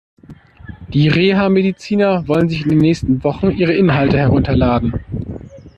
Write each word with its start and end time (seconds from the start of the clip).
Die 0.91 1.09
Reha-Mediziner 1.09 2.27
wollen 2.27 2.49
sich 2.49 2.63
in 2.63 2.69
den 2.69 2.79
nächsten 2.79 3.23
Wochen 3.23 3.51
ihre 3.51 3.75
Inhalte 3.75 4.17
herunterladen. 4.17 4.95